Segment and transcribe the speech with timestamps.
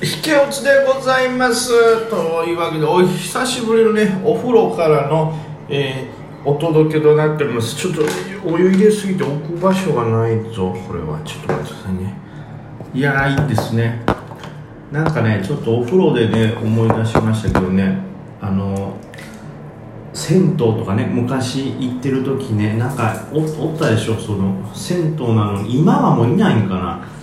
[0.00, 2.08] 引け落ちでございます。
[2.08, 5.34] というわけでお久しぶりのねお風呂からの、
[5.68, 7.74] えー、お届けとなっております。
[7.74, 8.02] ちょっと
[8.46, 10.72] お湯入れすぎて置く場所がないぞ。
[10.86, 12.14] これはちょっと待ってくださいね。
[12.94, 14.04] いやーいいですね。
[14.92, 17.98] なんかねちょっとお風呂でね思い出しましたけどね。
[18.40, 18.96] あの
[20.14, 24.14] 銭湯とかね昔行ってる時ねなんかおおったでしょ？
[24.14, 27.17] その銭湯なのに今はもういないんかな。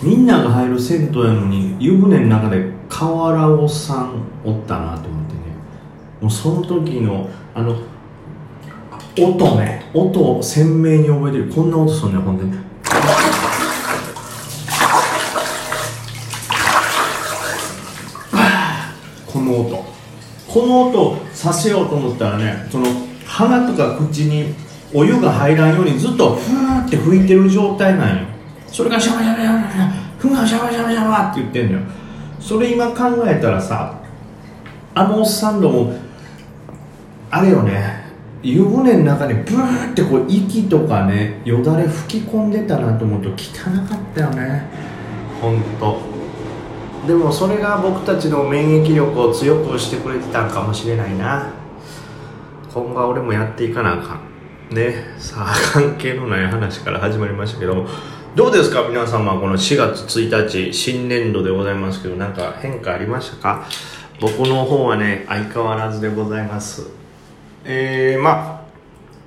[0.00, 5.40] みんなが入る銭湯やのに湯船の中で河原尾さんおったなと思ってね。
[6.20, 7.76] もうその時のあの
[9.18, 11.52] 音ね音を鮮明に覚えてる。
[11.52, 12.44] こんな音するねほんで。
[12.44, 12.62] ね
[19.26, 19.84] この音。
[20.46, 22.86] この音させようと思ったらねその
[23.26, 24.54] 鼻とか口に
[24.94, 28.28] お湯が入らんようにずっとふーって吹いてる状態なんよ。
[28.70, 29.97] それがシャバシャバシャバシャバ。
[30.18, 31.86] ふがシャバシャバシャバって言ってんのよ。
[32.40, 34.00] それ今考えたらさ
[34.94, 35.92] あのおっさんども
[37.30, 38.06] あれよね
[38.42, 43.34] 湯船の中にブーってこう息とかねよだれ吹き込んでたなと思うと汚
[43.88, 44.62] かったよね。
[45.40, 46.00] 本当
[47.06, 51.52] でもそれが僕たちの免疫力を強くしてくれてたんかもしれないな。
[52.72, 54.20] 今後は俺もやっていかなあか
[54.70, 54.74] ん。
[54.74, 57.86] ねさあ関係のない話から始まりましたけども。
[58.38, 63.66] どうですか皆様この4月1日新年度でございますけどなんか変化ありましたか？
[64.20, 66.86] 僕の方はね相変わらずでございます
[67.64, 68.68] えー、まあ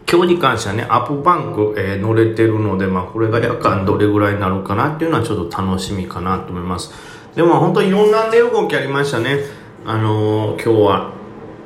[0.09, 6.93] 今日に関してはね、アップバンク、えー、乗れてるので、まあ、これが夜間どれぐらいになるかなっていうのはちょっと楽しみかなと思います。
[7.35, 9.39] でも本当いろんな値動きありましたね。
[9.85, 11.11] あのー、今日は。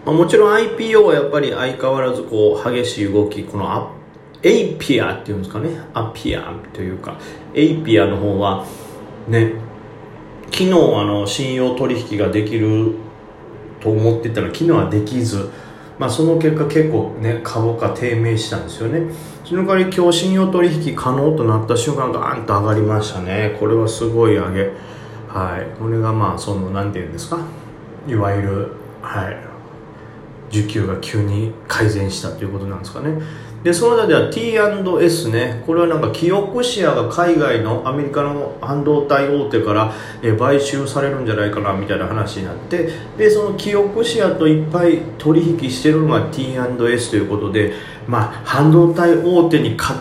[0.03, 3.91] まあ、もちろん IPO はやっぱり相変わらずこう、激しい動き、このア
[4.45, 5.69] エイピアっていうんですかね。
[5.93, 7.17] アピアというか、
[7.55, 8.63] エイピアの方は、
[9.27, 9.53] ね、
[10.51, 12.93] 昨日あの、信用取引ができる
[13.81, 15.49] と思ってたら、昨日はできず、
[15.97, 19.11] まあ、その結果結構ね株価低迷したんですよね。
[19.45, 23.55] その代わり今日信用取引可能となった瞬間ガーンと上がりましたね。
[23.59, 24.71] これはすごい上げ。
[25.29, 25.79] はい。
[25.79, 27.39] これがまあその何て言うんですか。
[28.07, 28.71] いわゆる
[29.01, 29.37] はい。
[30.49, 33.21] 需給が急に改善したということなんですかね。
[33.63, 47.73] でその中では T&S ねこれはなんかキオクシアが海外のアメリカの半導体大手から、え買収されるんじゃないかなみたいな話になってでそのキオクシアといっぱい取引してるのが T&S ということで、
[48.07, 49.95] まあ、半導体大手にか、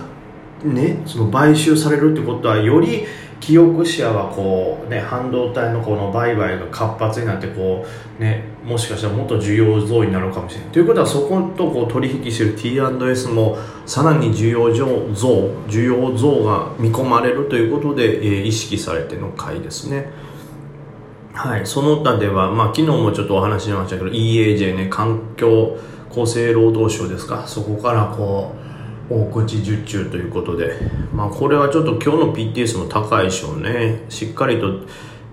[0.63, 3.07] ね、その買収されるってことはより
[3.45, 7.85] 記憶シェアはこうね半導体のこの売買が活発になってこ
[8.19, 10.71] うねもしかしたらもっと需要増になるかもしれない。
[10.71, 20.09] ということはそことこう取引してる T&S もさらに需要増需要増が見込まれるということで、えー、意識されての回ですね。
[21.35, 25.77] はいその他ではまあ昨日もちょっとお話ししましたけど EAJ ね環境
[26.11, 27.47] 厚生労働省ですか。
[27.47, 28.64] そこからこう
[29.11, 30.75] 大口受注ということで、
[31.13, 34.05] まあ、これはちょっと今日の PTS も高いでしょうね。
[34.09, 34.81] しっかりと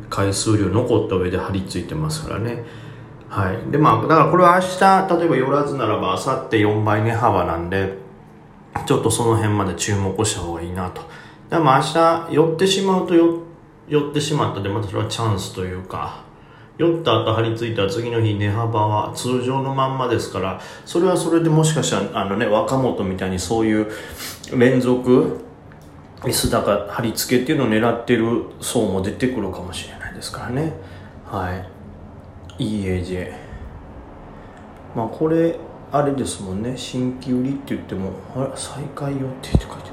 [0.10, 2.64] 回数量残った上で張り付いてますからね。
[3.30, 3.72] はい。
[3.72, 7.98] でまあだからこれは明日例えば寄らずならば明後日4倍値幅なんで
[8.86, 11.02] ちょっとその辺まで注目した方がいいなと。
[11.50, 16.24] でも明日寄ってしまうと寄ってしまったでまたそれはチャンスというか
[16.82, 23.88] 酔った後張り付いた次の日値幅は通常のまんまですからそれはそれでもしかしたらあのね若本みたいにそういう
[24.58, 25.46] 連続
[26.26, 30.74] S 高貼り付けっていうのを狙ってる層も出てくるかもしれないですからね。
[31.26, 31.56] は
[32.58, 32.64] い。
[32.64, 33.34] EAJ
[34.96, 35.56] まあこれ
[35.92, 36.74] あれですもんね。
[36.78, 39.92] 新規売りって言ってもあれ再開予定って書いて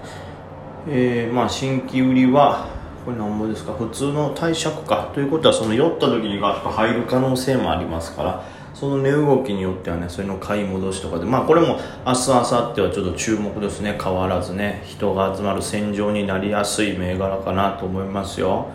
[0.89, 2.78] えー、まあ新規売りは
[3.09, 3.73] これ何ぼですか？
[3.73, 5.11] 普通の貸借か。
[5.15, 13.99] ということはその酔った時にガッと入る可能性もありますからその値動きによってはねそれの買い戻しとかでまあこれも明日明後日はちょっと注目ですね。
[13.99, 18.67] 変わらずね人が集まる戦場になりやすい銘柄かなと思いますよ。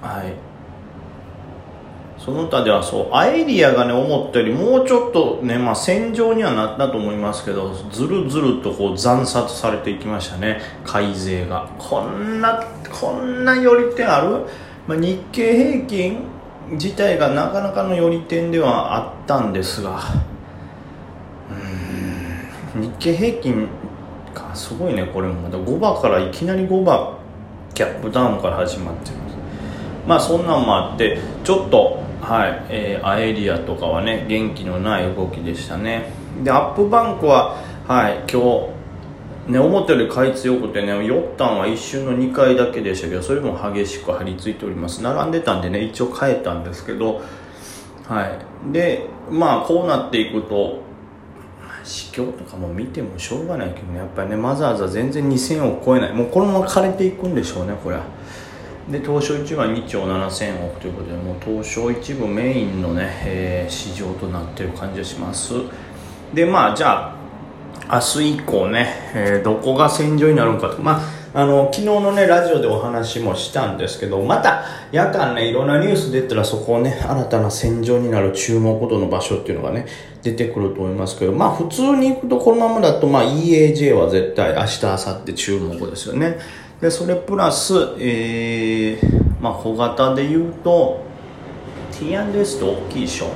[0.00, 0.45] はい。
[2.26, 11.70] その他ではそうアエリアがね思ったよりもうちょっとねまあ戦場にはなったと思いますけどずるずるとこう惨殺されていきましたね改税が。
[11.78, 14.44] こんなこんな寄り手ある、
[14.88, 16.18] まあ、日経平均
[16.72, 20.00] 自体がなかなかの寄り点ではあったんですが
[22.74, 23.68] うん日経平均
[24.34, 25.42] かすごいねこれも。
[25.42, 27.16] また5番からいきなり5番
[27.72, 29.16] キャップダウンから始まってる
[30.08, 36.10] まあそんなんもあってちょっとはい、えー、アエリアとかはね元気のない動きでしたね。
[36.42, 38.24] でアップバンクははい。
[38.28, 38.42] 今
[39.46, 45.04] 日ね、思ったより買い強くてね酔ったんは一瞬の2回だけでしたけどそれも激しく張り付いております。
[45.04, 47.22] 並んでたんでね一応変えたんですけど
[48.08, 48.72] はい。
[48.72, 50.80] でまあこうなっていくと
[51.84, 53.98] 市況とかも見てもしょうがないけどね。
[53.98, 56.12] やっぱりねわざわざ全然2000を超えない。
[56.12, 58.15] もうこのまま枯れていくんでしょうねこれは
[58.90, 65.54] で東証一部は2兆7000億ということでもう東証一部メインのね、えー、市場となっている感じがします。
[66.32, 67.16] でまあじゃあ
[67.92, 70.82] 明日以降ね、えー、どこが戦場になるのかと。
[70.82, 79.86] まああの昨日のねラジオでお話もしたんですけどまた夜間ねいろんなニュース出たらそこをね新たな戦場になる注目度の場所っていうのがね
[80.22, 86.38] 出てくると思いますけどまあ普通に行くとこのままだとまあ EAJ は絶対明日明後日注目ですよね。
[86.80, 91.04] でそれプラスえー、まあ小型で言うと
[91.92, 93.28] T&S と大きいでしょ？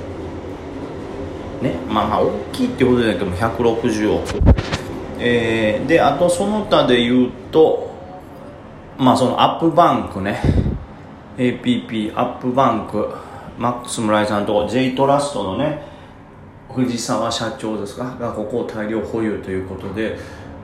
[1.62, 4.24] ねまあまあ大きいってことじゃないけども160億。
[5.18, 7.90] えー、であとその他で言うと
[8.98, 10.40] まあそのアップバンクね。
[11.38, 13.08] APP アップバンク。
[13.58, 15.82] マックス村井さんと J トラストのね
[16.74, 18.04] 藤沢社長ですか？
[18.20, 20.18] がここを大量保有ということで。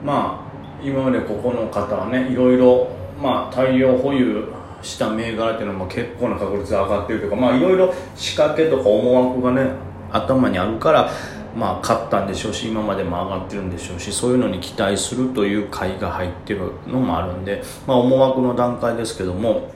[0.05, 0.46] まあ
[0.83, 2.87] 今までここの方はねいろいろ
[3.21, 4.45] まあ大量保有
[4.81, 9.71] した銘柄っていうのも結構な確率上がってるというかまあいろいろ仕掛けとか思惑がね
[10.11, 11.09] 頭にあるから
[11.55, 19.71] まあ勝ったんでしょうし今までも上がってるんでしょうしそういうのに期待するという買いが入ってるのもあるんでまあ思惑の段階ですけども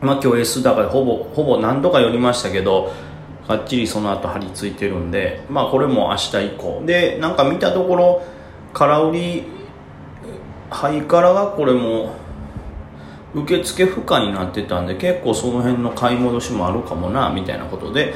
[0.00, 2.92] まあ今日 S 高でほぼほぼ何度か寄りましたけど
[3.48, 6.82] がっちりその後張り付いてるんでまあこれも明日以降。
[6.84, 8.22] でなんか見たところ
[8.72, 9.61] 空売り
[10.72, 12.14] ハイカラがこれも
[13.34, 18.14] 受付不可になってたんで結構その辺の買い戻しもあるかもなみたいなことで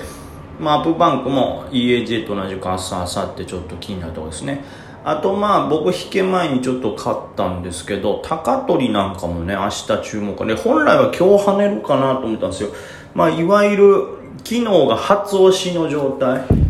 [0.58, 4.64] まあ、アップバンクも EAJ と同じく明日明後日ちょっと気になるところですね。
[5.04, 12.70] あとまあ僕引け前にちょっと買ったんですけど高取なんかもね明日注目で本来は今日跳ねるかなと思ったんですよ。
[13.14, 14.04] まあいわゆる
[14.38, 16.65] 昨日が初押しの状態。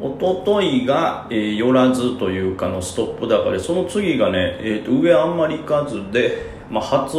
[0.00, 7.16] 一昨日が、えー、寄らずというかのストップ高でその次がね、えー、と上あんまり行かずで、まあ、初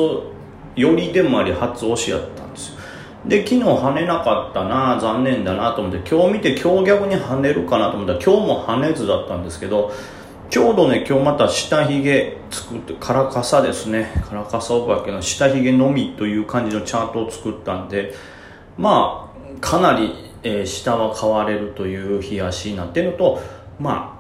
[0.75, 2.75] 寄りでもあり初押しやったんですよ。
[3.25, 9.91] で昨日跳ねなかったな残念だなと思って今日見て今日逆に跳ねるかなと思ったら今日も跳ねずだったんですけど
[10.49, 14.11] ちょうどね今日また下髭作ってカラカサですね。
[14.29, 18.13] カラカサお化けの下髭のみという感じのチャートを作ったんで
[18.77, 20.13] まあかなり、
[20.45, 23.41] えー、下は買われるという冷やしになってるのと
[23.79, 24.17] ま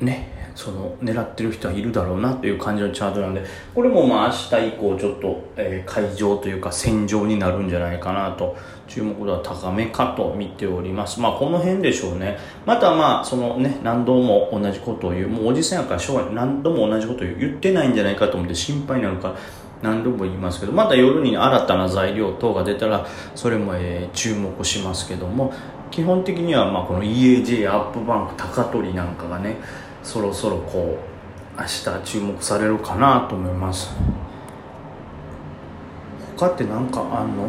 [0.00, 3.44] あねその狙ってる人はいるだろうなという感じのチャートなんで
[3.74, 8.56] これもまあ明日以降ちょっと、えー、会場というか戦場になるんじゃないかなと
[8.88, 11.20] 注目度は高めかと見ております。
[11.20, 12.38] まあこの辺でしょうね。
[12.64, 16.34] またまあそのね何度も同じことを言うもうおじさんやからしょうがない。
[16.34, 19.34] 何度も同じことを言ってないんじゃないかと思って心配になるから
[19.86, 23.06] 何度も言いますけどまた夜に新たな材料等が出たら
[23.36, 25.52] それも、え、注目しますけども
[25.92, 29.56] 基本的にはまこの EAJ アップバンク高取なんかがね
[30.02, 30.98] そろそろこ
[31.56, 33.94] う明日注目されるかなと思います。
[36.36, 37.48] 他って何かあんの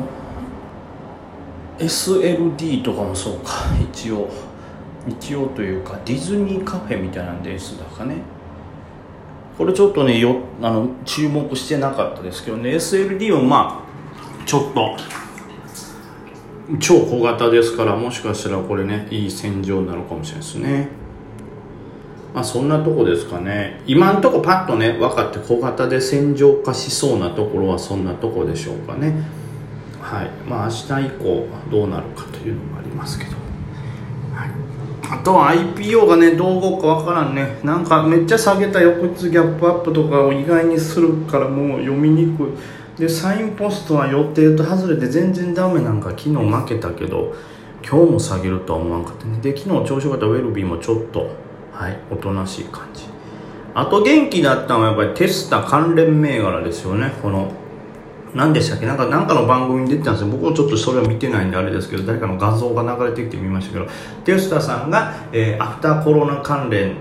[1.78, 3.52] ？SLD とかもそうか。
[3.92, 4.30] 一応
[5.08, 8.37] 一応というかディズニーカフェみたいなんで S だかね。
[9.58, 14.98] これちょっとねよあの注目してなかったですけどね SLD はまあちょっと
[16.80, 20.90] 超小型ですからもしかしたらこれねいい戦場になるかもしれないですね。
[22.34, 23.82] まあそんなとこですかね。
[23.88, 29.14] 今んとこパッとね分かって小型で戦場化しそうなところはそんなとこでしょうかね。
[30.02, 30.30] はい。
[30.48, 33.47] まあ明日以降どうなるかというのもありますけど、
[35.10, 37.60] あとは IPO がねどう動くか分からんね。
[37.64, 42.48] なんかめっちゃ下げた翌日ギャップアップとかを意外にするからもう読みにくい。
[43.00, 47.36] でサインポストは予定と外れて全然ダメなんか昨日負けたけど
[47.88, 49.40] 今日も下げるとは思わんかったね。
[49.40, 51.30] で昨日調子よかったウェルビーもちょっと
[51.72, 53.04] はいおとなしい感じ。
[53.74, 57.14] あと元気だったのはやっぱりテスタ関連銘柄ですよね。
[57.22, 57.52] この
[58.38, 58.86] 何でしたっけ？
[58.86, 60.30] なんかなんかの番組に出てたんですよ。
[60.30, 63.88] 僕もちょっとそれは見てないんであれですけど誰かの画像が流れてきてみましたけど
[64.24, 66.98] テスタさんが、えー、アフターコロナ関連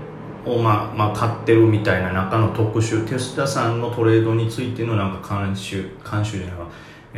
[0.47, 6.67] を、まあまあ、買ってるみたいな中の特集テスタさんのトレードについてのなんか監修監修じゃないか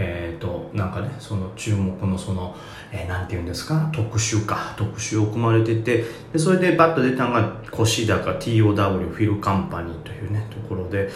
[0.01, 2.57] えーと、なんかねその注目のその、
[2.93, 3.91] えー、なんて言うんですか？
[3.93, 4.75] 特集か。
[4.77, 11.11] 特集を組まれててでそれでバッと出たのが越高 TOW フィルカンパニーというねところで、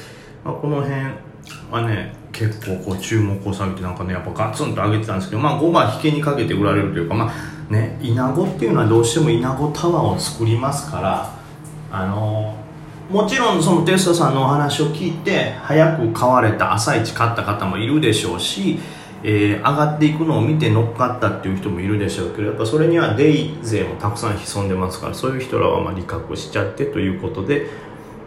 [0.44, 1.00] まあ、この辺
[1.70, 11.34] はね結構こう注目を下げてなんかねやっぱガツンと上げてたんですけどまあ5番引けにかけて売られるというかまあねイナゴっていうのはどうしてもイナゴタワーを作りますから
[11.90, 12.56] あの
[13.10, 18.78] もちろんそのテストさんのお話を聞いて早く買われた朝一買った方もいるでしょうし、
[19.22, 27.66] えー、上がっていくのを見て乗っかったっていう人もいるでしょうけどやっぱそれにはデイ勢もたくさん潜んでますからそういう人らはまあ利確しちゃってということで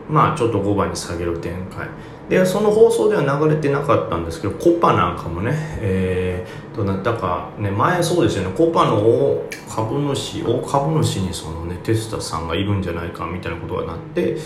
[0.10, 1.88] まあちょっと5番に下げる展開。
[2.30, 8.56] でその放送では流れてなかったんですけどコパなんかもね、えー、どなったかね前そうですよね。
[8.56, 14.38] コパの大株主大株主にそのねテスタさんがいるんじゃないかみたいなことがなって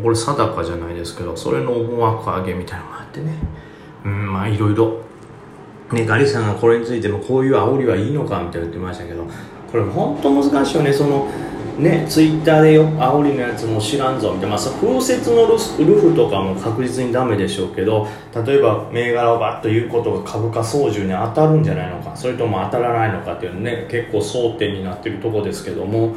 [0.00, 3.32] これ定かじゃないですけどそれの思惑上げみたいなのがあってね。
[4.04, 5.08] うんまあいろいろ。
[5.92, 9.24] ねガリさんがこれについてもこういう煽りはいいのかみたいな言ってましたけど
[9.70, 10.92] これ本当難しいよね。
[10.92, 11.28] その
[11.78, 18.08] ね、ツイッターでよ煽りのやつも知らんぞみたいな、まあ、風雪のルルフとかも確実にダメでしょうけど
[18.44, 26.16] 例えば銘柄をバッと言うことが株価操縦に当たるんじゃないのかそれとも当たらないのかっていうね結構争点になってるとこですけども。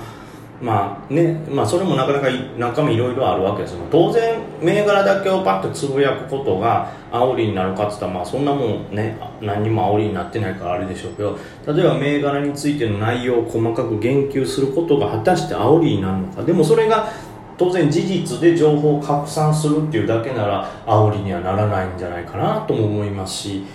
[0.62, 2.27] まあねまあ、それもなかなか
[2.60, 3.72] 中身いろいろあるわけです。
[3.72, 16.44] よ当然銘柄だけをパッとつぶやくことが煽りになるかっつったら、まあ、そんなもんね何にも煽りになってないからあれでしょうけど例えば銘柄についての内容を細かく言及することが果たして煽りになるのか。
[16.44, 17.12] でもそれが
[17.58, 23.65] 当然事実で情報を拡散するっていうだけなら煽りにはならないんじゃないかなとも思いますし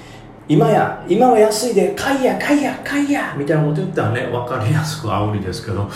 [0.48, 5.90] 今や今は安いで買いや買いや買いやみたいなこと言ったらね分かりやすく煽りですけど。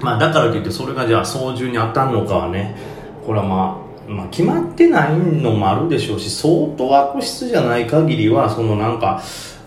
[0.00, 2.76] まあ、だからといってそれがじゃあ操縦に当たるのかはね
[3.24, 9.22] これはまあ、まあ、決まってないのもあるでしょうし相当悪質じゃない限りはそのなんか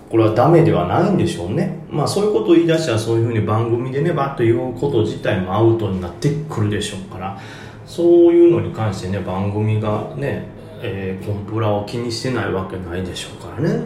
[0.09, 1.79] これはダメではないんでしょうね。
[1.89, 7.37] まあそういうことを言い出したらそういうふうに番組でねバッと言うこと自体もアウトになってくるでしょうから
[7.85, 10.47] そういうのに関してね番組がね、
[10.81, 13.81] えー、コンプラを気にしてないわけないでしょうからね。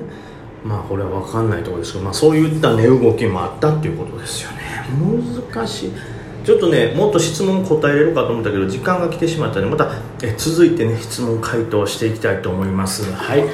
[0.64, 4.58] まあこれは分かんないところですけど、まあ、そういった値動きもあったっていうことですよね。
[5.52, 5.92] 難しい。
[6.44, 9.92] ちょっとねもっと質問答えれるかと思ったけど時間が来てしまったのでまた
[10.24, 13.12] え続いてね質問回答していきたいと思います。
[13.14, 13.46] はい。